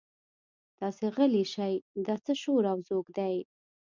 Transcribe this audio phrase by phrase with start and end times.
[0.79, 3.35] تاسې غلي شئ دا څه شور او ځوږ دی.